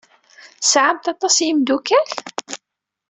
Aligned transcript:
Tesɛamt 0.61 1.05
aṭas 1.13 1.35
n 1.39 1.45
yimeddukal? 1.45 2.07